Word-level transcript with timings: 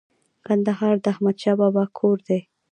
کندهار 0.45 0.95
د 1.03 1.05
احمد 1.13 1.37
شاه 1.43 1.55
بابا 1.61 1.83
کور 1.97 2.17
دی 2.27 2.39